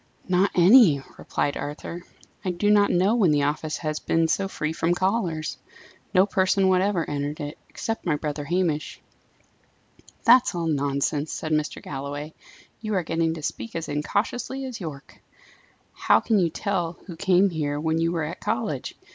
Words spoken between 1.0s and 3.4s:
replied Arthur. "I do not know when